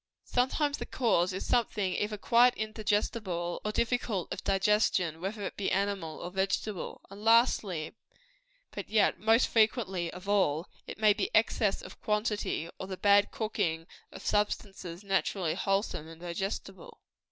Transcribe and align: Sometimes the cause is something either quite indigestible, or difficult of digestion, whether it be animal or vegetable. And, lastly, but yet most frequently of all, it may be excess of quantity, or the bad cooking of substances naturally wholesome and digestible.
Sometimes 0.25 0.79
the 0.79 0.87
cause 0.87 1.31
is 1.31 1.45
something 1.45 1.93
either 1.93 2.17
quite 2.17 2.57
indigestible, 2.57 3.61
or 3.63 3.71
difficult 3.71 4.33
of 4.33 4.43
digestion, 4.43 5.21
whether 5.21 5.43
it 5.43 5.55
be 5.55 5.69
animal 5.69 6.17
or 6.21 6.31
vegetable. 6.31 7.01
And, 7.11 7.23
lastly, 7.23 7.93
but 8.71 8.89
yet 8.89 9.19
most 9.19 9.47
frequently 9.47 10.11
of 10.11 10.27
all, 10.27 10.67
it 10.87 10.97
may 10.97 11.13
be 11.13 11.29
excess 11.35 11.83
of 11.83 12.01
quantity, 12.01 12.67
or 12.79 12.87
the 12.87 12.97
bad 12.97 13.29
cooking 13.29 13.85
of 14.11 14.25
substances 14.25 15.03
naturally 15.03 15.53
wholesome 15.53 16.07
and 16.07 16.19
digestible. 16.19 16.99